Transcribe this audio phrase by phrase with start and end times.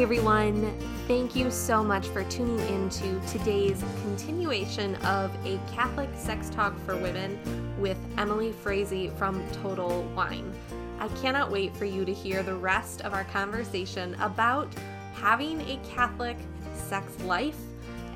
[0.00, 0.74] Everyone.
[1.06, 6.96] Thank you so much for tuning into today's continuation of a Catholic sex talk for
[6.96, 7.38] women
[7.78, 10.54] with Emily Frazee from Total Wine.
[10.98, 14.72] I cannot wait for you to hear the rest of our conversation about
[15.12, 16.38] having a Catholic
[16.72, 17.58] sex life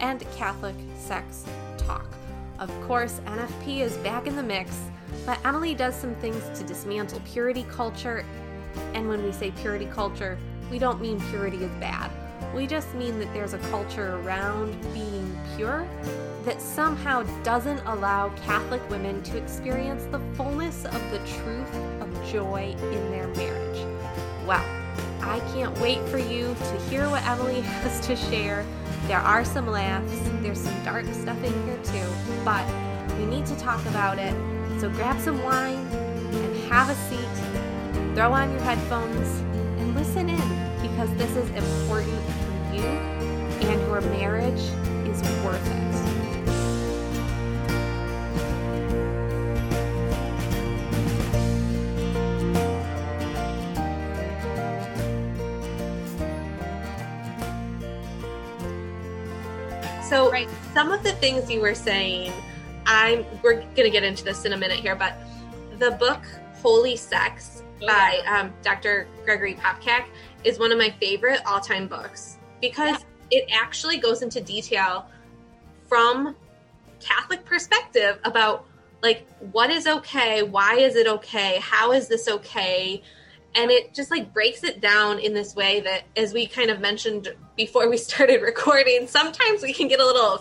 [0.00, 1.44] and Catholic sex
[1.76, 2.06] talk.
[2.60, 4.74] Of course, NFP is back in the mix,
[5.26, 8.24] but Emily does some things to dismantle purity culture.
[8.94, 10.38] And when we say purity culture,
[10.74, 12.10] we don't mean purity is bad.
[12.52, 15.86] We just mean that there's a culture around being pure
[16.44, 22.74] that somehow doesn't allow Catholic women to experience the fullness of the truth of joy
[22.90, 23.86] in their marriage.
[24.48, 24.64] Well,
[25.20, 28.66] I can't wait for you to hear what Emily has to share.
[29.06, 30.10] There are some laughs,
[30.42, 32.08] there's some dark stuff in here too,
[32.44, 32.66] but
[33.16, 34.34] we need to talk about it.
[34.80, 39.53] So grab some wine and have a seat, throw on your headphones,
[39.94, 44.60] listen in because this is important for you and your marriage
[45.08, 45.84] is worth it.
[60.08, 60.48] So right.
[60.72, 62.32] some of the things you were saying,
[62.86, 65.14] I'm we're gonna get into this in a minute here, but
[65.78, 66.22] the book
[66.62, 69.06] Holy Sex by um, Dr.
[69.24, 70.06] Gregory Popcak
[70.44, 73.38] is one of my favorite all-time books because yeah.
[73.38, 75.06] it actually goes into detail
[75.88, 76.34] from
[77.00, 78.66] Catholic perspective about
[79.02, 83.02] like what is okay, why is it okay, how is this okay,
[83.54, 86.80] and it just like breaks it down in this way that as we kind of
[86.80, 90.38] mentioned before we started recording sometimes we can get a little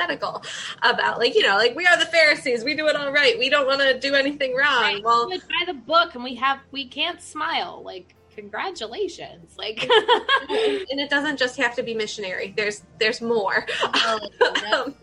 [0.00, 0.44] pharisaical
[0.82, 3.48] about like you know like we are the pharisees we do it all right we
[3.48, 5.04] don't want to do anything wrong right.
[5.04, 11.10] well by the book and we have we can't smile like congratulations like and it
[11.10, 14.18] doesn't just have to be missionary there's there's more oh,
[14.72, 14.94] um,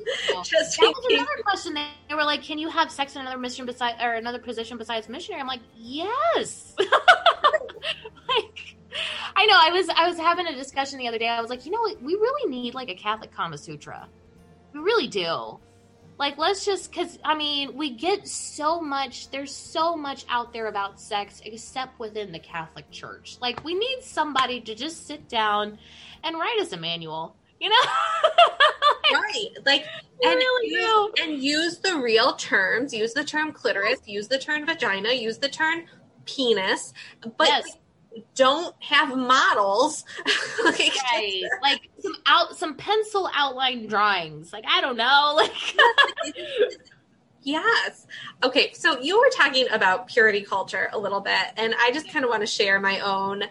[0.44, 3.66] just that was another question they were like can you have sex in another mission
[3.66, 6.74] beside or another position besides missionary i'm like yes
[8.30, 8.76] like
[9.36, 9.56] I know.
[9.56, 11.28] I was I was having a discussion the other day.
[11.28, 12.02] I was like, you know, what?
[12.02, 14.08] we really need like a Catholic Kama Sutra.
[14.78, 15.60] We really do.
[16.20, 19.30] Like, let's just because I mean, we get so much.
[19.30, 23.38] There's so much out there about sex, except within the Catholic Church.
[23.42, 25.78] Like, we need somebody to just sit down
[26.24, 27.36] and write us a manual.
[27.60, 27.76] You know,
[29.14, 29.50] right?
[29.66, 29.86] Like,
[30.24, 32.94] and really use, and use the real terms.
[32.94, 34.00] Use the term clitoris.
[34.06, 35.12] Use the term vagina.
[35.12, 35.86] Use the term
[36.26, 36.94] penis.
[37.38, 37.78] But yes
[38.36, 40.06] don't have models.
[40.64, 41.44] like, right.
[41.62, 44.52] like some out some pencil outline drawings.
[44.54, 45.34] Like I don't know.
[46.24, 46.36] Like
[47.48, 48.06] Yes.
[48.44, 52.26] Okay, so you were talking about purity culture a little bit, and I just kind
[52.26, 53.44] of want to share my own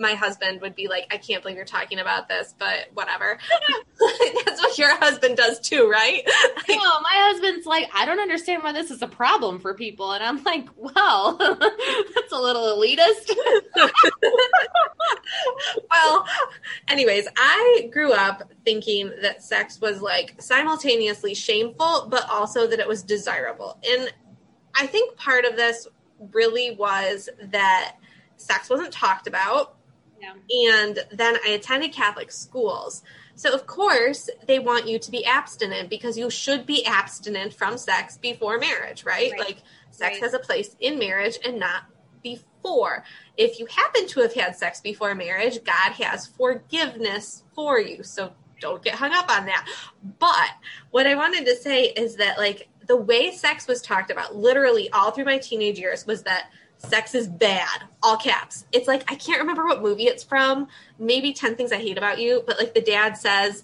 [0.00, 3.38] my husband would be like, I can't believe you're talking about this, but whatever.
[4.44, 6.22] That's what your husband does too, right?
[6.68, 10.12] no, my husband's like, I don't understand why this is a problem for people.
[10.12, 13.30] And I'm like, well, that's a little elitist.
[15.90, 16.26] well,
[16.88, 22.88] anyways, I grew up thinking that sex was like simultaneously shameful, but also that it
[22.88, 23.78] was desirable.
[23.86, 24.12] And
[24.74, 25.86] I think part of this
[26.32, 27.96] really was that
[28.36, 29.76] sex wasn't talked about
[30.22, 33.02] and then I attended Catholic schools.
[33.34, 37.78] So, of course, they want you to be abstinent because you should be abstinent from
[37.78, 39.32] sex before marriage, right?
[39.32, 39.40] right.
[39.40, 40.22] Like, sex right.
[40.22, 41.84] has a place in marriage and not
[42.22, 43.04] before.
[43.38, 48.02] If you happen to have had sex before marriage, God has forgiveness for you.
[48.02, 49.66] So, don't get hung up on that.
[50.18, 50.50] But
[50.90, 54.90] what I wanted to say is that, like, the way sex was talked about literally
[54.90, 56.50] all through my teenage years was that
[56.80, 57.84] sex is bad.
[58.02, 58.66] All caps.
[58.72, 60.68] It's like i can't remember what movie it's from.
[60.98, 63.62] Maybe 10 things i hate about you but like the dad says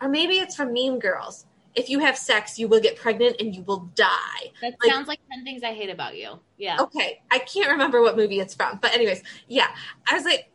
[0.00, 1.46] or maybe it's from mean girls.
[1.74, 4.52] If you have sex you will get pregnant and you will die.
[4.60, 6.38] That like, sounds like 10 things i hate about you.
[6.56, 6.78] Yeah.
[6.80, 7.22] Okay.
[7.30, 8.78] I can't remember what movie it's from.
[8.80, 9.68] But anyways yeah.
[10.10, 10.48] I was like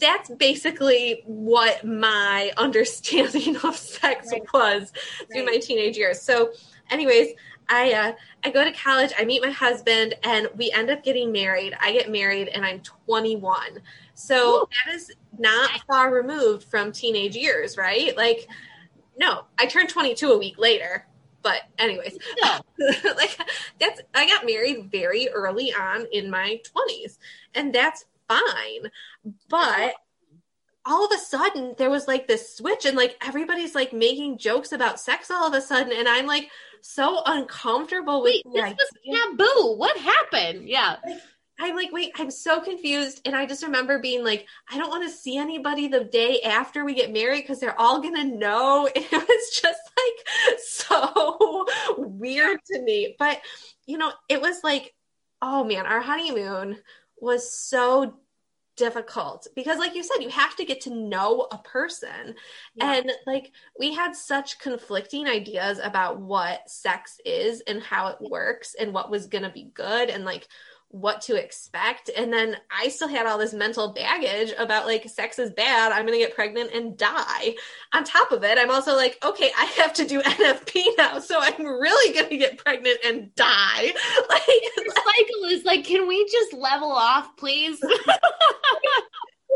[0.00, 4.42] that's basically what my understanding of sex right.
[4.52, 4.92] was
[5.32, 5.54] through right.
[5.54, 6.20] my teenage years.
[6.20, 6.52] So
[6.90, 7.34] anyways
[7.68, 8.12] I uh,
[8.44, 11.76] I go to college, I meet my husband, and we end up getting married.
[11.80, 13.80] I get married, and I'm 21.
[14.14, 14.66] So Ooh.
[14.86, 18.16] that is not far removed from teenage years, right?
[18.16, 18.48] Like,
[19.18, 21.06] no, I turned 22 a week later.
[21.42, 22.60] But anyways, no.
[23.16, 23.38] like
[23.78, 27.18] that's I got married very early on in my 20s,
[27.54, 28.90] and that's fine.
[29.48, 29.94] But
[30.88, 34.72] all of a sudden there was like this switch and like everybody's like making jokes
[34.72, 36.48] about sex all of a sudden and i'm like
[36.82, 39.76] so uncomfortable with Wait, this was taboo.
[39.76, 40.68] What happened?
[40.68, 40.96] Yeah.
[41.60, 43.20] I'm like, wait, I'm so confused.
[43.24, 46.84] And I just remember being like, I don't want to see anybody the day after
[46.84, 48.88] we get married because they're all going to know.
[48.94, 51.66] And it was just like so
[51.98, 53.16] weird to me.
[53.18, 53.40] But,
[53.86, 54.94] you know, it was like,
[55.42, 56.78] oh man, our honeymoon
[57.20, 58.14] was so
[58.78, 62.34] difficult because like you said you have to get to know a person
[62.76, 62.94] yeah.
[62.94, 68.76] and like we had such conflicting ideas about what sex is and how it works
[68.78, 70.46] and what was going to be good and like
[70.90, 72.10] what to expect.
[72.16, 75.92] And then I still had all this mental baggage about like sex is bad.
[75.92, 77.56] I'm going to get pregnant and die.
[77.92, 81.18] On top of it, I'm also like, okay, I have to do NFP now.
[81.18, 83.92] So I'm really going to get pregnant and die.
[84.28, 84.42] Like,
[84.86, 87.78] cycle is like, can we just level off, please?
[87.82, 88.14] yeah,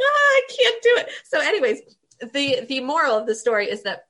[0.01, 1.11] I can't do it.
[1.25, 1.81] So, anyways,
[2.33, 4.07] the the moral of the story is that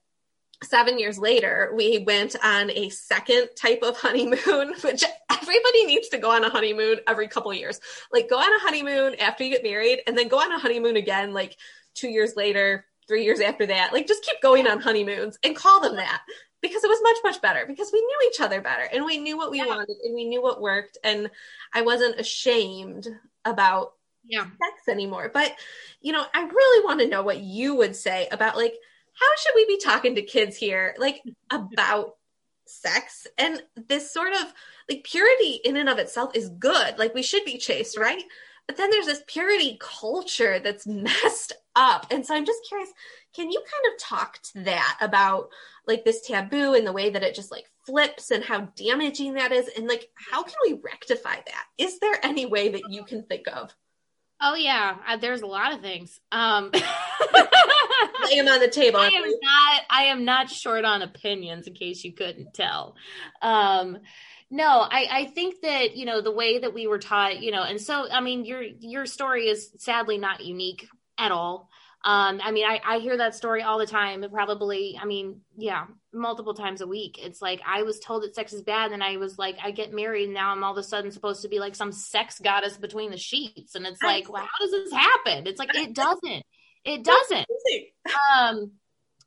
[0.63, 6.19] seven years later, we went on a second type of honeymoon, which everybody needs to
[6.19, 7.81] go on a honeymoon every couple years.
[8.13, 10.97] Like, go on a honeymoon after you get married, and then go on a honeymoon
[10.97, 11.57] again, like
[11.95, 13.93] two years later, three years after that.
[13.93, 16.23] Like, just keep going on honeymoons and call them that
[16.63, 19.37] because it was much, much better because we knew each other better and we knew
[19.37, 19.67] what we yeah.
[19.67, 20.97] wanted and we knew what worked.
[21.03, 21.29] And
[21.75, 23.09] I wasn't ashamed
[23.45, 23.95] about
[24.25, 24.45] yeah.
[24.45, 25.31] sex anymore.
[25.35, 25.53] But,
[26.01, 28.75] you know, I really want to know what you would say about like,
[29.15, 32.15] how should we be talking to kids here like about
[32.67, 33.27] sex?
[33.39, 34.53] And this sort of
[34.89, 36.99] like purity in and of itself is good.
[36.99, 38.23] Like we should be chaste right?
[38.67, 42.07] But then there's this purity culture that's messed up.
[42.11, 42.91] And so i'm just curious
[43.35, 45.49] can you kind of talk to that about
[45.87, 49.53] like this taboo and the way that it just like flips and how damaging that
[49.53, 49.69] is?
[49.77, 51.65] And like how can we rectify that?
[51.79, 53.75] Is there any way that you can think of?
[54.41, 56.21] Oh yeah, uh, there's a lot of things.
[56.31, 56.73] Um,
[58.25, 59.01] Lay them on the table.
[59.01, 59.83] I am not.
[59.91, 62.97] I am not short on opinions, in case you couldn't tell.
[63.41, 63.99] Um,
[64.51, 67.63] no, I, I think that you know the way that we were taught, you know,
[67.63, 70.87] and so I mean, your your story is sadly not unique
[71.19, 71.71] at all.
[72.05, 74.25] Um, I mean, I, I hear that story all the time.
[74.31, 77.19] Probably, I mean, yeah, multiple times a week.
[77.23, 79.93] It's like I was told that sex is bad, and I was like, I get
[79.95, 82.77] married, and now I'm all of a sudden supposed to be like some sex goddess
[82.77, 85.47] between the sheets, and it's like, well, how does this happen?
[85.47, 86.45] It's like it doesn't.
[86.85, 87.47] It doesn't.
[88.37, 88.73] Um,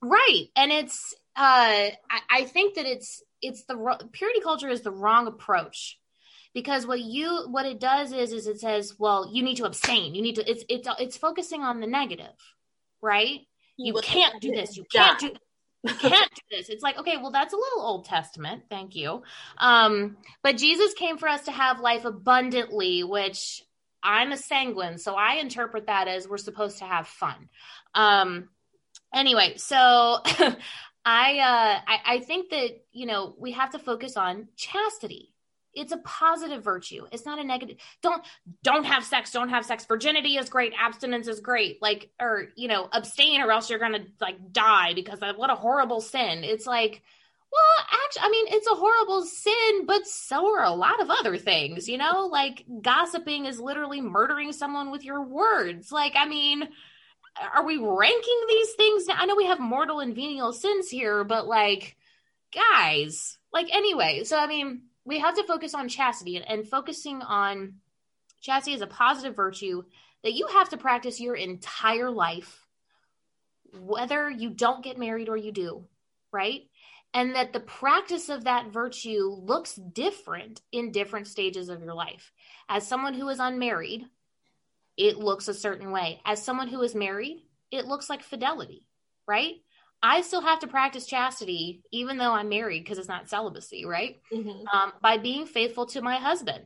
[0.02, 1.14] right, and it's.
[1.36, 3.76] Uh, I, I think that it's it's the
[4.12, 6.00] purity culture is the wrong approach
[6.54, 10.16] because what you what it does is is it says well you need to abstain
[10.16, 12.32] you need to it's it's it's focusing on the negative
[13.06, 13.42] right?
[13.78, 14.76] You can't do this.
[14.76, 15.32] You can't do
[15.84, 16.70] you can't do this.
[16.70, 18.64] It's like, okay, well, that's a little Old Testament.
[18.70, 19.22] Thank you.
[19.60, 23.64] Um, but Jesus came for us to have life abundantly, which
[24.06, 27.50] I'm a sanguine, so I interpret that as we're supposed to have fun.
[27.96, 28.50] Um,
[29.14, 29.76] anyway, so
[31.06, 35.34] I, uh, I I think that you know we have to focus on chastity.
[35.74, 37.06] It's a positive virtue.
[37.12, 37.78] It's not a negative.
[38.02, 38.24] Don't
[38.64, 39.86] don't have sex don't have sex.
[39.86, 40.74] Virginity is great.
[40.80, 41.82] Abstinence is great.
[41.82, 45.56] Like or you know abstain or else you're gonna like die because of what a
[45.56, 46.44] horrible sin.
[46.44, 47.02] It's like
[47.56, 51.38] well actually i mean it's a horrible sin but so are a lot of other
[51.38, 56.68] things you know like gossiping is literally murdering someone with your words like i mean
[57.54, 59.16] are we ranking these things Now?
[59.18, 61.96] i know we have mortal and venial sins here but like
[62.54, 67.22] guys like anyway so i mean we have to focus on chastity and, and focusing
[67.22, 67.76] on
[68.42, 69.84] chastity is a positive virtue
[70.24, 72.66] that you have to practice your entire life,
[73.80, 75.84] whether you don't get married or you do,
[76.32, 76.64] right?
[77.16, 82.34] And that the practice of that virtue looks different in different stages of your life.
[82.68, 84.06] As someone who is unmarried,
[84.98, 86.20] it looks a certain way.
[86.26, 88.84] As someone who is married, it looks like fidelity,
[89.26, 89.56] right?
[90.04, 94.22] I still have to practice chastity, even though I'm married, because it's not celibacy, right?
[94.32, 94.68] Mm-hmm.
[94.68, 96.66] Um, by being faithful to my husband.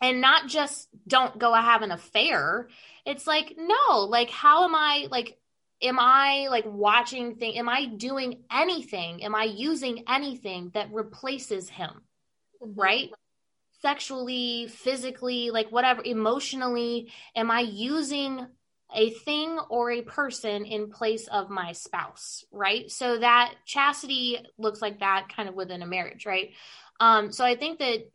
[0.00, 2.68] And not just don't go have an affair.
[3.04, 5.38] It's like, no, like, how am I, like,
[5.82, 7.58] am I like watching thing?
[7.58, 9.24] Am I doing anything?
[9.24, 11.90] Am I using anything that replaces him?
[12.62, 12.80] Mm-hmm.
[12.80, 13.10] Right?
[13.82, 18.46] Sexually, physically, like whatever, emotionally, am I using
[18.94, 22.90] a thing or a person in place of my spouse, right?
[22.90, 26.52] So that chastity looks like that kind of within a marriage, right?
[27.00, 28.08] Um, so I think that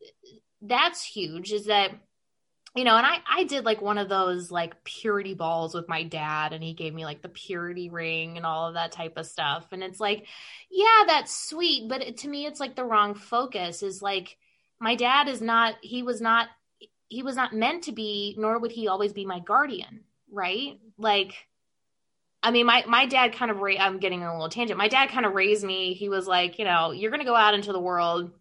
[0.61, 1.91] that's huge is that
[2.75, 6.03] you know, and I I did like one of those like purity balls with my
[6.03, 9.25] dad and he gave me like the purity ring and all of that type of
[9.25, 9.67] stuff.
[9.71, 10.25] And it's like,
[10.69, 14.37] yeah, that's sweet, but it, to me it's like the wrong focus is like
[14.79, 16.47] my dad is not he was not
[17.09, 20.01] he was not meant to be nor would he always be my guardian
[20.31, 20.79] right?
[20.97, 21.33] Like,
[22.41, 24.77] I mean, my my dad kind of ra- I'm getting a little tangent.
[24.77, 25.93] My dad kind of raised me.
[25.93, 28.31] He was like, you know, you're going to go out into the world.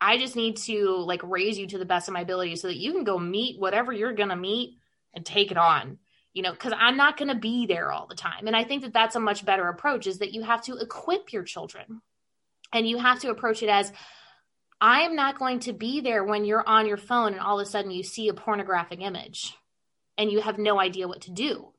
[0.00, 2.78] I just need to like raise you to the best of my ability so that
[2.78, 4.78] you can go meet whatever you're going to meet
[5.14, 5.98] and take it on.
[6.32, 8.46] You know, because I'm not going to be there all the time.
[8.46, 11.32] And I think that that's a much better approach is that you have to equip
[11.32, 12.02] your children
[12.72, 13.92] and you have to approach it as
[14.80, 17.66] I am not going to be there when you're on your phone and all of
[17.66, 19.54] a sudden you see a pornographic image
[20.16, 21.72] and you have no idea what to do.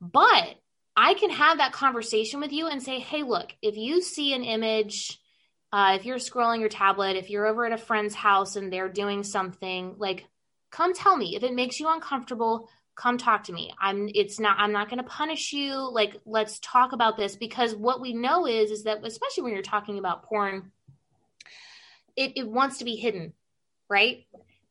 [0.00, 0.56] But
[0.96, 4.42] I can have that conversation with you and say, hey, look, if you see an
[4.42, 5.18] image
[5.72, 8.90] uh, if you're scrolling your tablet, if you're over at a friend's house and they're
[8.90, 10.26] doing something, like
[10.70, 11.34] come tell me.
[11.36, 13.72] If it makes you uncomfortable, come talk to me.
[13.80, 15.90] I'm it's not I'm not going to punish you.
[15.90, 19.62] Like let's talk about this because what we know is is that especially when you're
[19.62, 20.72] talking about porn
[22.16, 23.32] it, it wants to be hidden,
[23.88, 24.26] right?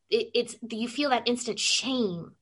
[0.09, 2.33] It, it's you feel that instant shame.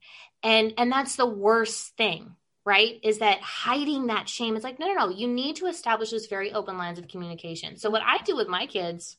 [0.43, 2.35] And and that's the worst thing
[2.69, 6.11] right is that hiding that shame it's like no no no you need to establish
[6.11, 7.77] this very open lines of communication.
[7.77, 9.17] So what i do with my kids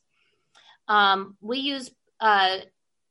[0.87, 2.57] um, we use uh,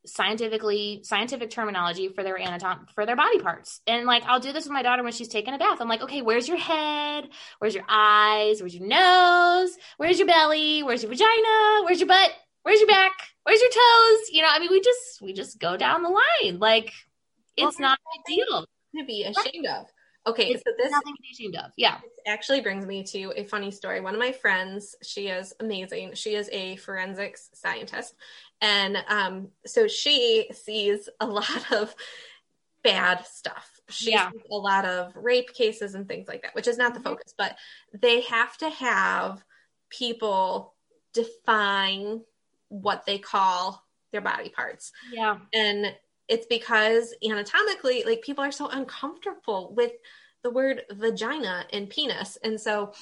[0.06, 3.82] scientifically scientific terminology for their anatom for their body parts.
[3.86, 5.78] And like i'll do this with my daughter when she's taking a bath.
[5.80, 7.28] I'm like okay where's your head?
[7.58, 8.60] Where's your eyes?
[8.60, 9.76] Where's your nose?
[9.98, 10.82] Where's your belly?
[10.82, 11.84] Where's your vagina?
[11.84, 12.32] Where's your butt?
[12.62, 13.12] Where's your back?
[13.44, 14.20] Where's your toes?
[14.32, 16.58] You know i mean we just we just go down the line.
[16.58, 16.94] Like
[17.58, 18.66] it's well, not a big deal.
[18.96, 19.80] to be ashamed right.
[19.80, 19.86] of
[20.30, 21.72] Okay, it's so this nothing to be ashamed of.
[21.76, 21.98] Yeah.
[22.26, 24.00] actually brings me to a funny story.
[24.00, 26.14] One of my friends, she is amazing.
[26.14, 28.14] She is a forensics scientist.
[28.60, 31.94] And um, so she sees a lot of
[32.82, 33.80] bad stuff.
[33.88, 34.30] She yeah.
[34.30, 37.08] sees a lot of rape cases and things like that, which is not the mm-hmm.
[37.08, 37.56] focus, but
[38.00, 39.42] they have to have
[39.90, 40.74] people
[41.12, 42.20] define
[42.68, 44.92] what they call their body parts.
[45.12, 45.38] Yeah.
[45.52, 45.94] And
[46.28, 49.92] it's because anatomically, like people are so uncomfortable with
[50.42, 52.38] the word vagina and penis.
[52.42, 52.92] And so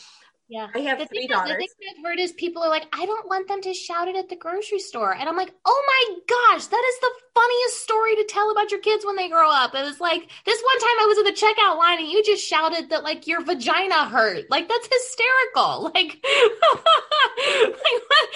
[0.49, 0.69] yeah.
[0.75, 1.57] I have the three thing, daughters.
[1.59, 4.17] The thing I've heard is people are like, I don't want them to shout it
[4.17, 5.15] at the grocery store.
[5.15, 8.81] And I'm like, oh my gosh, that is the funniest story to tell about your
[8.81, 9.75] kids when they grow up.
[9.75, 12.43] It was like this one time I was in the checkout line and you just
[12.43, 14.47] shouted that like your vagina hurt.
[14.51, 15.93] Like that's hysterical.
[15.99, 18.29] Like, like what?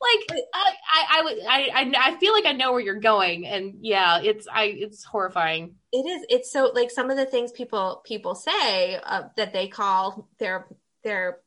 [0.00, 3.74] like uh, I, I, I I, I feel like I know where you're going and
[3.80, 6.26] yeah it's I it's horrifying it is.
[6.28, 10.66] It's so like some of the things people people say uh, that they call their
[11.02, 11.38] their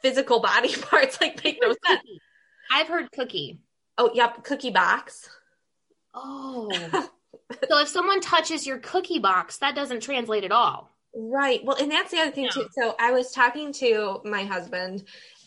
[0.00, 2.02] physical body parts like make no sense.
[2.72, 3.60] I've heard cookie.
[3.98, 4.44] Oh yep.
[4.44, 5.28] Cookie box.
[6.14, 7.08] Oh.
[7.68, 10.90] So if someone touches your cookie box that doesn't translate at all.
[11.14, 11.62] Right.
[11.62, 12.50] Well and that's the other thing yeah.
[12.50, 12.68] too.
[12.72, 15.04] So I was talking to my husband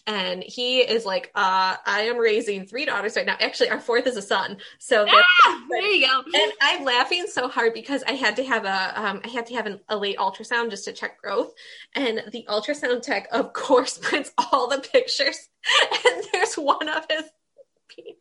[0.07, 3.35] and he is like, uh, I am raising three daughters right now.
[3.39, 4.57] Actually, our fourth is a son.
[4.77, 6.23] So ah, there you go.
[6.33, 9.55] And I'm laughing so hard because I had to have a, um, I had to
[9.55, 11.53] have an, a late ultrasound just to check growth,
[11.93, 15.49] and the ultrasound tech, of course, prints all the pictures,
[16.05, 17.23] and there's one of his
[17.87, 18.15] penis.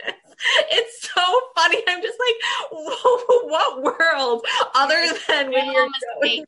[0.70, 1.82] It's so funny.
[1.86, 5.88] I'm just like, what world other than when you're
[6.22, 6.44] going,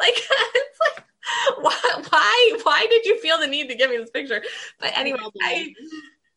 [0.00, 1.04] like it's like
[1.60, 4.42] why, why, why did you feel the need to give me this picture?
[4.80, 5.74] But anyway, I,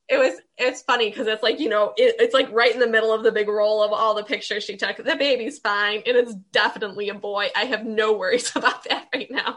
[0.09, 2.87] it was, it's funny because it's like, you know, it, it's like right in the
[2.87, 4.97] middle of the big roll of all the pictures she took.
[4.97, 7.47] The baby's fine and it's definitely a boy.
[7.55, 9.55] I have no worries about that right now.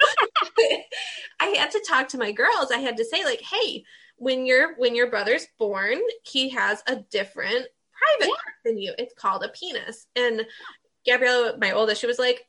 [1.41, 2.71] I had to talk to my girls.
[2.73, 3.85] I had to say like, hey,
[4.17, 8.27] when your when your brother's born, he has a different private yeah.
[8.27, 8.95] part than you.
[8.97, 10.07] It's called a penis.
[10.15, 10.47] And
[11.07, 12.47] Gabriella, my oldest, she was like,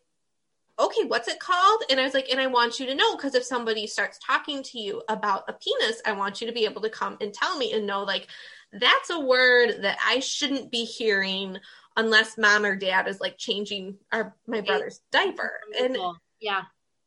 [0.78, 1.84] okay, what's it called?
[1.90, 4.62] And I was like, and I want you to know because if somebody starts talking
[4.64, 7.58] to you about a penis, I want you to be able to come and tell
[7.58, 8.28] me and know like
[8.74, 11.58] that's a word that I shouldn't be hearing
[11.96, 15.60] unless mom or dad is like changing our my brother's diaper.
[15.80, 15.98] And
[16.42, 16.64] yeah.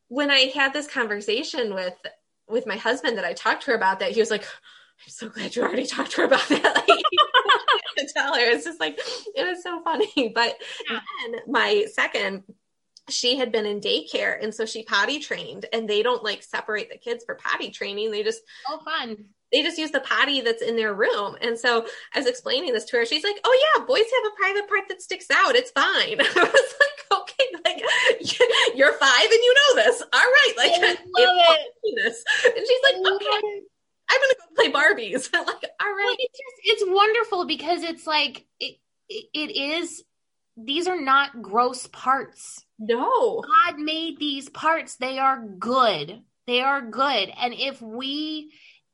[0.07, 1.93] When I had this conversation with
[2.47, 5.29] with my husband that I talked to her about that, he was like, I'm so
[5.29, 6.85] glad you already talked to her about that.
[6.89, 7.03] Like,
[8.07, 8.41] to tell her.
[8.41, 8.99] It's just like
[9.35, 10.31] it was so funny.
[10.33, 10.55] But
[10.89, 10.99] yeah.
[11.31, 12.43] then my second
[13.11, 16.89] she had been in daycare and so she potty trained and they don't like separate
[16.89, 18.11] the kids for potty training.
[18.11, 19.25] They just oh fun.
[19.51, 21.35] they just use the potty that's in their room.
[21.41, 23.05] And so i was explaining this to her.
[23.05, 25.55] She's like oh yeah boys have a private part that sticks out.
[25.55, 25.85] It's fine.
[26.21, 27.83] I was like okay like
[28.75, 30.01] you're five and you know this.
[30.01, 31.95] All right like I love it.
[31.95, 32.23] this.
[32.45, 33.61] And she's like okay
[34.11, 35.31] i'm gonna go play barbies.
[35.31, 36.03] Like all right.
[36.05, 38.77] well, it's just it's wonderful because it's like it,
[39.09, 40.03] it is
[40.65, 43.41] these are not gross parts no.
[43.41, 44.95] God made these parts.
[44.95, 46.21] They are good.
[46.47, 47.29] They are good.
[47.37, 48.51] And if we,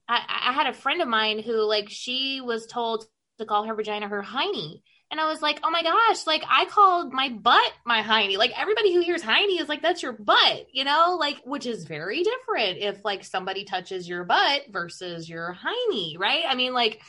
[0.09, 3.05] I, I had a friend of mine who, like, she was told
[3.37, 4.81] to call her vagina her hiney.
[5.11, 8.37] And I was like, oh my gosh, like I called my butt my hiney.
[8.37, 11.85] Like everybody who hears hiney is like, that's your butt, you know, like, which is
[11.85, 16.43] very different if like somebody touches your butt versus your hiney, right?
[16.47, 17.01] I mean, like,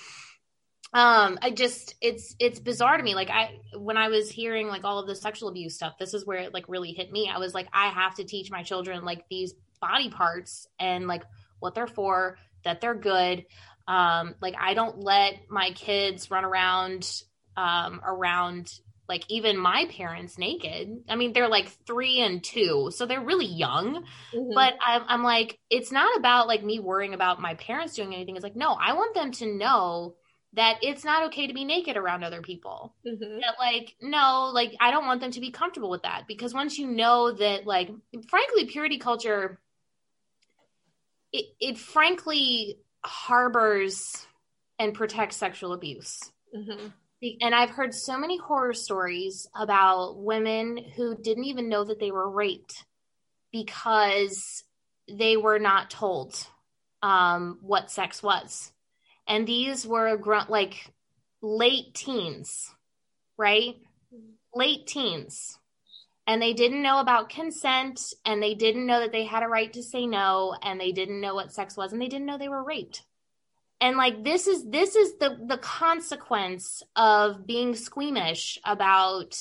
[0.93, 3.15] um i just it's it's bizarre to me.
[3.15, 6.25] Like i when i was hearing like all of the sexual abuse stuff this is
[6.25, 7.31] where it like really hit me.
[7.33, 11.25] I was like i have to teach my children like these body parts and like
[11.59, 13.45] what they're for that they're good.
[13.89, 17.23] Um like i don't let my kids run around
[17.57, 18.73] um around
[19.09, 21.05] like even my parents naked.
[21.09, 24.05] I mean they're like three and two so they're really young.
[24.33, 24.55] Mm-hmm.
[24.55, 28.37] but I'm, I'm like it's not about like me worrying about my parents doing anything.
[28.37, 30.15] It's like no i want them to know
[30.57, 32.95] that it's not okay to be naked around other people.
[33.07, 33.41] Mm-hmm.
[33.41, 36.79] That like no, like I don't want them to be comfortable with that because once
[36.79, 37.91] you know that like
[38.29, 39.61] frankly purity culture
[41.33, 44.27] it it frankly harbors
[44.79, 46.19] and protects sexual abuse.
[46.57, 46.89] Mm-hmm.
[47.41, 52.11] And I've heard so many horror stories about women who didn't even know that they
[52.11, 52.85] were raped
[53.53, 54.65] because
[55.11, 56.47] they were not told
[57.03, 58.71] um, what sex was
[59.27, 60.19] and these were
[60.49, 60.93] like
[61.43, 62.73] late teens,
[63.37, 63.77] right?
[64.55, 65.59] Late teens.
[66.27, 69.73] And they didn't know about consent and they didn't know that they had a right
[69.75, 72.49] to say no and they didn't know what sex was and they didn't know they
[72.49, 73.03] were raped.
[73.81, 79.37] And like this is this is the the consequence of being squeamish about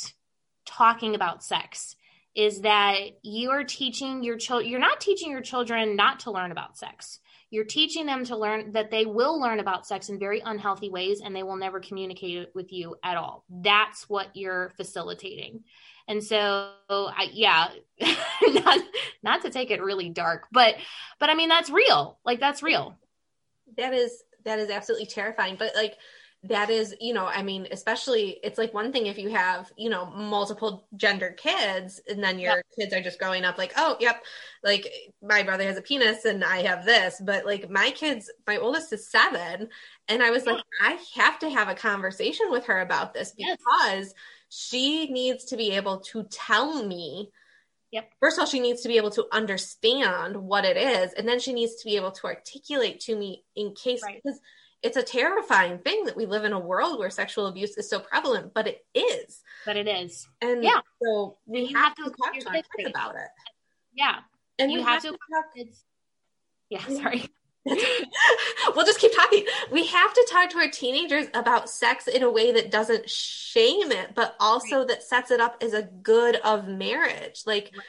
[0.66, 1.96] talking about sex
[2.36, 6.52] is that you are teaching your children you're not teaching your children not to learn
[6.52, 7.20] about sex
[7.56, 11.22] you're teaching them to learn that they will learn about sex in very unhealthy ways
[11.22, 13.46] and they will never communicate it with you at all.
[13.50, 15.64] That's what you're facilitating.
[16.10, 17.70] And so I yeah,
[18.48, 18.80] not
[19.24, 20.76] not to take it really dark, but
[21.18, 22.20] but I mean that's real.
[22.26, 22.98] Like that's real.
[23.78, 25.56] That is that is absolutely terrifying.
[25.58, 25.96] But like
[26.48, 29.90] that is you know i mean especially it's like one thing if you have you
[29.90, 32.66] know multiple gender kids and then your yep.
[32.78, 34.24] kids are just growing up like oh yep
[34.64, 34.88] like
[35.22, 38.92] my brother has a penis and i have this but like my kids my oldest
[38.94, 39.68] is seven
[40.08, 43.58] and i was like i have to have a conversation with her about this because
[43.68, 44.14] yes.
[44.50, 47.30] she needs to be able to tell me
[47.92, 48.12] Yep.
[48.20, 51.40] First of all, she needs to be able to understand what it is, and then
[51.40, 54.20] she needs to be able to articulate to me in case right.
[54.22, 54.38] because
[54.86, 58.00] it's a terrifying thing that we live in a world where sexual abuse is so
[58.00, 59.42] prevalent, but it is.
[59.66, 60.28] But it is.
[60.42, 60.82] And yeah.
[61.02, 63.28] so we have, have, to, talk to our kids about it.
[63.96, 64.20] Yeah.
[64.60, 65.56] And you have, have, to, talk.
[65.56, 65.84] Kids.
[66.70, 67.26] Yeah, sorry.
[67.66, 69.44] we'll just keep talking.
[69.72, 73.92] We have to talk to our teenagers about sex in a way that doesn't shame
[73.92, 74.88] it, but also right.
[74.90, 77.42] that sets it up as a good of marriage.
[77.48, 77.86] Like, right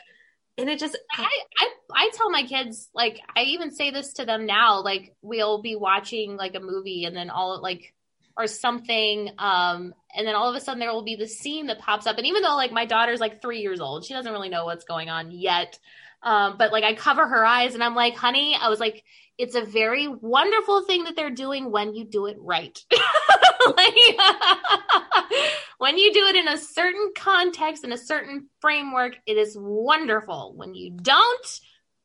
[0.58, 4.24] and it just I, I i tell my kids like i even say this to
[4.24, 7.92] them now like we'll be watching like a movie and then all like
[8.38, 11.78] or something um and then all of a sudden there will be the scene that
[11.78, 12.16] pops up.
[12.16, 14.84] And even though like my daughter's like three years old she doesn't really know what's
[14.84, 15.78] going on yet
[16.26, 19.02] um but like i cover her eyes and i'm like honey i was like
[19.38, 22.82] it's a very wonderful thing that they're doing when you do it right.
[23.76, 23.94] like,
[25.78, 30.54] when you do it in a certain context, in a certain framework, it is wonderful.
[30.56, 31.60] When you don't,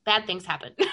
[0.05, 0.73] bad things happen.
[0.77, 0.87] like,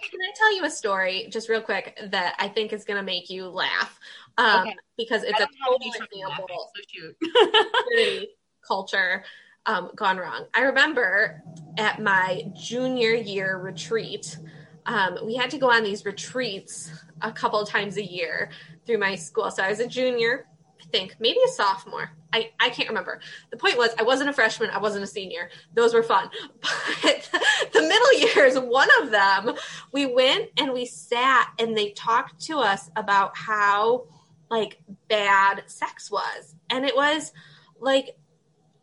[0.00, 3.06] Can I tell you a story, just real quick, that I think is going to
[3.06, 3.98] make you laugh?
[4.38, 4.76] Um, okay.
[4.98, 8.24] Because it's a total example so
[8.66, 9.22] culture
[9.66, 10.46] um, gone wrong.
[10.54, 11.42] I remember
[11.76, 14.38] at my junior year retreat,
[14.86, 18.50] um, we had to go on these retreats a couple times a year
[18.86, 19.50] through my school.
[19.50, 20.46] So I was a junior,
[20.80, 22.12] I think, maybe a sophomore.
[22.32, 23.20] I, I can't remember.
[23.50, 25.50] The point was, I wasn't a freshman, I wasn't a senior.
[25.74, 26.30] Those were fun.
[27.02, 27.30] But
[27.72, 29.54] the middle years, one of them,
[29.92, 34.06] we went and we sat and they talked to us about how
[34.50, 36.54] like bad sex was.
[36.70, 37.32] And it was
[37.80, 38.16] like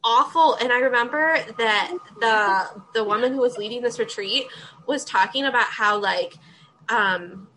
[0.03, 4.47] awful and i remember that the the woman who was leading this retreat
[4.85, 6.35] was talking about how like
[6.89, 7.47] um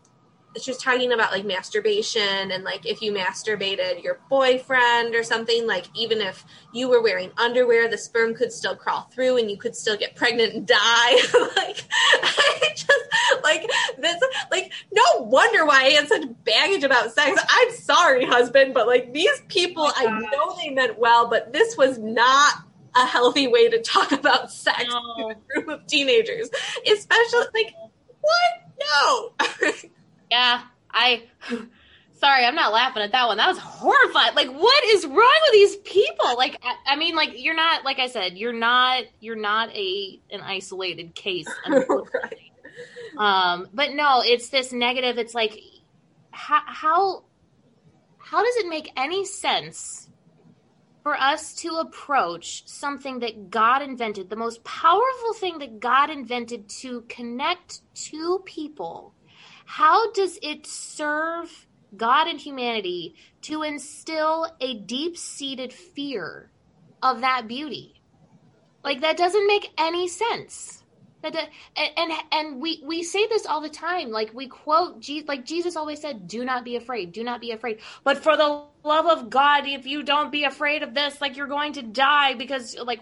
[0.60, 5.66] she was talking about like masturbation and like if you masturbated your boyfriend or something
[5.66, 9.56] like even if you were wearing underwear the sperm could still crawl through and you
[9.56, 11.16] could still get pregnant and die.
[11.56, 11.84] Like
[12.22, 17.40] i just like this like no wonder why i had such baggage about sex.
[17.48, 21.76] I'm sorry husband but like these people oh i know they meant well but this
[21.76, 22.54] was not
[22.94, 25.30] a healthy way to talk about sex no.
[25.30, 26.50] a group of teenagers
[26.86, 27.74] especially like
[28.20, 28.66] what?
[28.78, 29.32] No
[30.30, 31.24] Yeah, I.
[32.18, 33.36] Sorry, I'm not laughing at that one.
[33.36, 34.34] That was horrifying.
[34.34, 36.34] Like, what is wrong with these people?
[36.38, 40.18] Like, I, I mean, like, you're not, like I said, you're not, you're not a
[40.30, 41.46] an isolated case.
[41.68, 42.52] right.
[43.18, 45.18] Um, but no, it's this negative.
[45.18, 45.60] It's like,
[46.30, 47.24] how, how,
[48.18, 50.08] how does it make any sense
[51.02, 56.68] for us to approach something that God invented, the most powerful thing that God invented
[56.80, 59.12] to connect two people?
[59.66, 66.50] How does it serve God and humanity to instill a deep seated fear
[67.02, 68.00] of that beauty.
[68.82, 70.82] Like that doesn't make any sense.
[71.22, 71.34] That
[71.76, 74.10] and, and and we we say this all the time.
[74.10, 77.12] Like we quote Jesus, like Jesus always said, "Do not be afraid.
[77.12, 80.82] Do not be afraid." But for the love of God, if you don't be afraid
[80.82, 83.00] of this, like you're going to die because like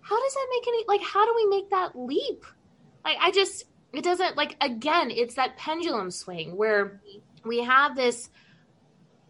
[0.00, 2.44] how does that make any like how do we make that leap?
[3.04, 7.00] Like I just it doesn't like again, it's that pendulum swing where
[7.44, 8.30] we have this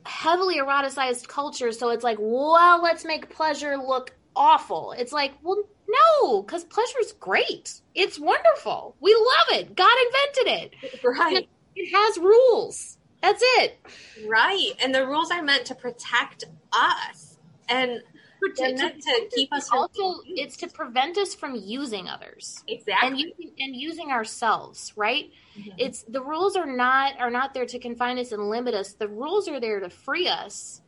[0.05, 4.92] heavily eroticized culture so it's like well let's make pleasure look awful.
[4.92, 7.81] It's like well no because pleasure is great.
[7.94, 8.97] It's wonderful.
[9.01, 9.75] We love it.
[9.75, 11.01] God invented it.
[11.05, 11.49] Right.
[11.77, 12.99] It has rules.
[13.23, 13.79] That's it.
[14.27, 14.73] Right.
[14.83, 17.38] And the rules are meant to protect us.
[17.68, 18.03] And
[18.40, 22.62] to, to, to, keep us also it's to prevent us from using others.
[22.68, 23.09] Exactly.
[23.09, 25.31] and using, and using ourselves right?
[25.59, 25.70] Mm-hmm.
[25.79, 28.94] it's the rules are not are not there to confine us and limit us.
[28.94, 30.83] The rules are there to free us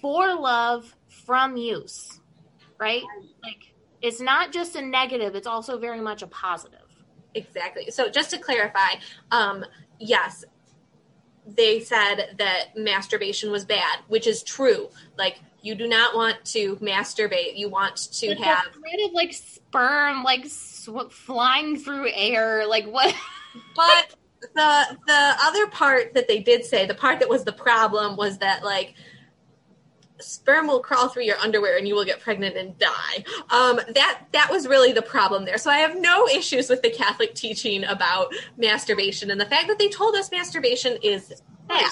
[0.00, 2.20] for love from use
[2.78, 3.02] right.
[3.42, 6.80] Like it's not just a negative it's also very much a positive.
[7.34, 7.90] Exactly.
[7.90, 8.94] So just to clarify
[9.30, 9.64] um
[9.98, 10.44] yes
[11.46, 16.76] they said that masturbation was bad which is true like you do not want to
[16.76, 17.56] masturbate.
[17.56, 22.66] You want to like have kind of like sperm, like sw- flying through air.
[22.66, 23.14] Like what?
[23.74, 24.14] but
[24.54, 28.38] the the other part that they did say, the part that was the problem, was
[28.38, 28.94] that like
[30.24, 33.24] sperm will crawl through your underwear and you will get pregnant and die.
[33.50, 35.58] Um, that that was really the problem there.
[35.58, 39.78] So I have no issues with the Catholic teaching about masturbation and the fact that
[39.78, 41.90] they told us masturbation is bad.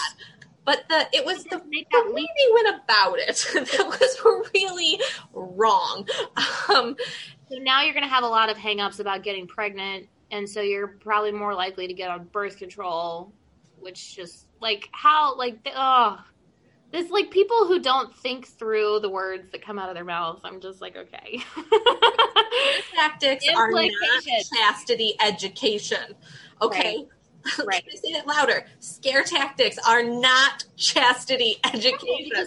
[0.65, 5.01] But the it was the, the way they went about it that was really
[5.33, 6.09] wrong.
[6.69, 6.97] Um,
[7.51, 10.61] so now you're going to have a lot of hangups about getting pregnant, and so
[10.61, 13.33] you're probably more likely to get on birth control,
[13.81, 16.23] which just like how like oh
[16.93, 20.43] this like people who don't think through the words that come out of their mouths.
[20.45, 21.41] I'm just like, okay.
[22.95, 23.93] tactics are not
[24.55, 26.15] chastity education.
[26.61, 26.99] Okay.
[26.99, 27.09] Right.
[27.67, 27.83] Right.
[27.91, 28.67] say it louder.
[28.79, 32.47] Scare tactics are not chastity education.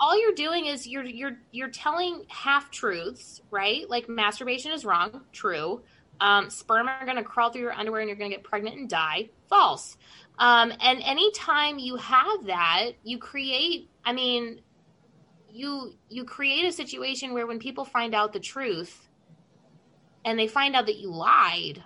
[0.00, 3.88] all you're doing is you're you're you're telling half truths, right?
[3.88, 5.82] Like masturbation is wrong, true.
[6.20, 8.76] Um, sperm are going to crawl through your underwear and you're going to get pregnant
[8.76, 9.96] and die, false.
[10.42, 13.88] Um, and anytime you have that, you create.
[14.04, 14.60] I mean,
[15.52, 19.08] you you create a situation where when people find out the truth,
[20.24, 21.84] and they find out that you lied,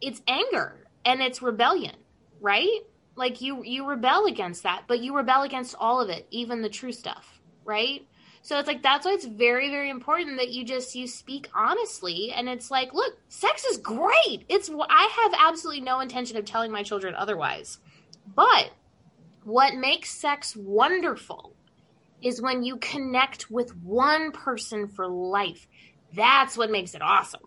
[0.00, 1.96] it's anger and it's rebellion,
[2.40, 2.78] right?
[3.16, 6.68] Like you you rebel against that, but you rebel against all of it, even the
[6.68, 8.06] true stuff, right?
[8.42, 12.32] So it's like that's why it's very very important that you just you speak honestly
[12.34, 14.44] and it's like, look, sex is great.
[14.48, 17.78] It's I have absolutely no intention of telling my children otherwise.
[18.34, 18.70] But
[19.44, 21.54] what makes sex wonderful
[22.22, 25.66] is when you connect with one person for life.
[26.14, 27.42] That's what makes it awesome.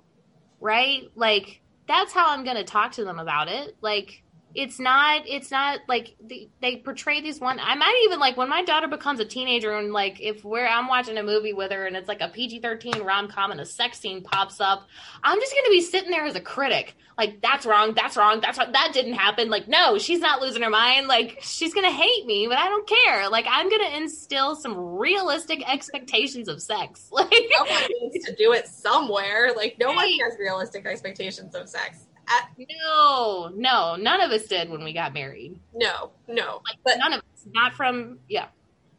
[0.60, 1.10] Right?
[1.15, 3.75] Like that's how I'm going to talk to them about it.
[3.82, 4.23] Like,
[4.55, 8.49] it's not it's not like they, they, portray these one i might even like when
[8.49, 11.85] my daughter becomes a teenager and like if we're i'm watching a movie with her
[11.85, 14.87] and it's like a pg-13 rom-com and a sex scene pops up
[15.23, 16.95] i'm just gonna be sitting there as a critic.
[17.17, 19.49] Like that's wrong that's wrong that's what that didn't happen.
[19.49, 21.07] Like no she's not losing her mind.
[21.07, 23.29] Like she's gonna hate me but i don't care.
[23.29, 27.09] Like i'm gonna instill some realistic expectations of sex.
[27.23, 29.53] Like someone needs to do it somewhere.
[29.55, 34.69] Like no one has realistic expectations of sex at, no, no, none of us did
[34.69, 35.59] when we got married.
[35.73, 37.45] No, no, like, but none of us.
[37.53, 38.47] Not from yeah.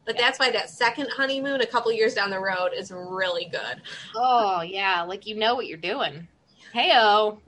[0.05, 0.21] But yeah.
[0.21, 3.81] that's why that second honeymoon, a couple years down the road, is really good.
[4.15, 6.27] Oh yeah, like you know what you're doing.
[6.73, 7.39] Heyo.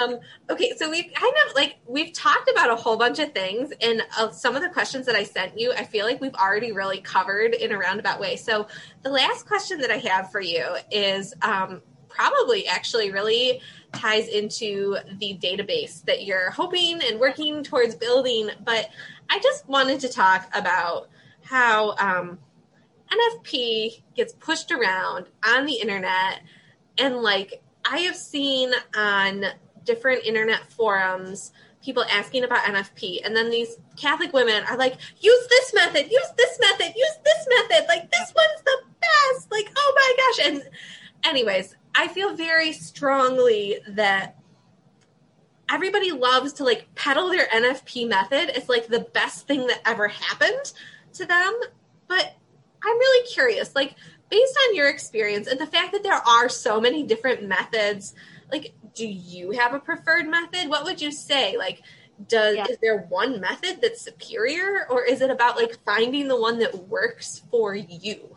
[0.00, 0.18] um,
[0.50, 4.02] okay, so we've kind of like we've talked about a whole bunch of things, and
[4.18, 7.00] uh, some of the questions that I sent you, I feel like we've already really
[7.00, 8.36] covered in a roundabout way.
[8.36, 8.66] So
[9.02, 11.82] the last question that I have for you is um,
[12.18, 13.60] probably actually really
[13.92, 18.50] ties into the database that you're hoping and working towards building.
[18.64, 18.90] But
[19.30, 21.08] I just wanted to talk about
[21.44, 22.38] how um,
[23.08, 26.40] NFP gets pushed around on the internet.
[26.98, 29.44] And like I have seen on
[29.84, 31.52] different internet forums,
[31.84, 33.24] people asking about NFP.
[33.24, 37.48] And then these Catholic women are like, use this method, use this method, use this
[37.48, 37.86] method.
[37.88, 39.50] Like, this one's the best.
[39.50, 40.46] Like, oh my gosh.
[40.46, 40.62] And,
[41.24, 44.36] anyways, I feel very strongly that
[45.68, 48.50] everybody loves to like peddle their NFP method.
[48.56, 50.72] It's like the best thing that ever happened
[51.14, 51.58] to them.
[52.06, 52.36] But
[52.84, 53.96] I'm really curious, like
[54.30, 58.14] based on your experience and the fact that there are so many different methods,
[58.52, 60.68] like do you have a preferred method?
[60.68, 61.56] What would you say?
[61.56, 61.82] Like
[62.28, 62.66] does yeah.
[62.70, 66.88] is there one method that's superior or is it about like finding the one that
[66.88, 68.36] works for you